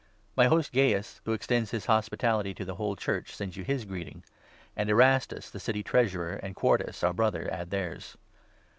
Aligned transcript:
My 0.35 0.47
host 0.47 0.73
Gaius, 0.73 1.21
who 1.25 1.33
extends 1.33 1.69
his 1.69 1.85
hospitality 1.85 2.55
to 2.55 2.65
the 2.65 2.71
23 2.71 2.75
whole 2.77 2.95
Church, 2.95 3.35
sends 3.35 3.55
you 3.55 3.63
his 3.63 3.85
greeting; 3.85 4.23
and 4.75 4.89
Erastus, 4.89 5.51
the 5.51 5.59
City 5.59 5.83
Treasurer, 5.83 6.33
and 6.41 6.55
Quartus, 6.55 7.03
our 7.03 7.13
Brother, 7.13 7.47
add 7.51 7.69
theirs. 7.69 8.17